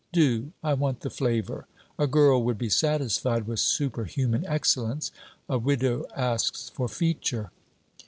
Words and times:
'Do. 0.13 0.51
I 0.63 0.73
want 0.73 1.01
the 1.01 1.11
flavour. 1.11 1.67
A 1.99 2.07
girl 2.07 2.43
would 2.43 2.57
be 2.57 2.69
satisfied 2.69 3.45
with 3.45 3.59
superhuman 3.59 4.43
excellence. 4.47 5.11
A 5.47 5.59
widow 5.59 6.07
asks 6.15 6.69
for 6.73 6.87
feature.' 6.87 7.51